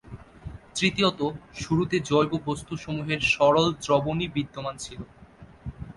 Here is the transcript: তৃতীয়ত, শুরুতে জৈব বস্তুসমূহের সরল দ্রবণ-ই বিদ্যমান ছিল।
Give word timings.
তৃতীয়ত, 0.75 1.19
শুরুতে 1.55 1.97
জৈব 2.09 2.31
বস্তুসমূহের 2.45 3.21
সরল 3.33 3.67
দ্রবণ-ই 3.83 4.27
বিদ্যমান 4.27 4.75
ছিল। 4.77 4.99